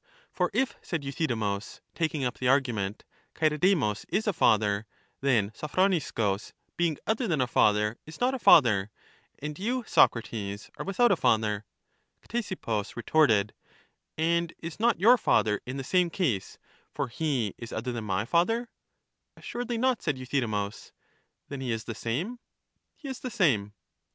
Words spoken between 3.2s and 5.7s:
Chaeredemus is a father, then